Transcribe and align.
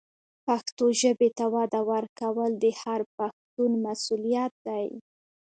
پښتو 0.45 0.85
ژبې 1.01 1.29
ته 1.37 1.45
وده 1.55 1.81
ورکول 1.91 2.51
د 2.63 2.65
هر 2.81 2.99
پښتون 3.17 3.71
مسؤلیت 3.85 4.53
دی. 4.67 4.87